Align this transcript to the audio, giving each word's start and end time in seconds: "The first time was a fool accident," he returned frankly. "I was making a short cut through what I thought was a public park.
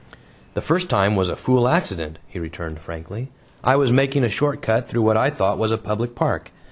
"The 0.55 0.63
first 0.63 0.89
time 0.89 1.15
was 1.15 1.29
a 1.29 1.35
fool 1.35 1.67
accident," 1.67 2.17
he 2.27 2.39
returned 2.39 2.79
frankly. 2.79 3.29
"I 3.63 3.75
was 3.75 3.91
making 3.91 4.23
a 4.23 4.29
short 4.29 4.59
cut 4.63 4.87
through 4.87 5.03
what 5.03 5.15
I 5.15 5.29
thought 5.29 5.59
was 5.59 5.71
a 5.71 5.77
public 5.77 6.15
park. 6.15 6.51